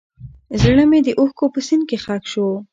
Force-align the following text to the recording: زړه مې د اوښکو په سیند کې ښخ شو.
زړه 0.61 0.83
مې 0.91 0.99
د 1.03 1.09
اوښکو 1.19 1.45
په 1.53 1.59
سیند 1.67 1.83
کې 1.89 1.97
ښخ 2.03 2.23
شو. 2.31 2.47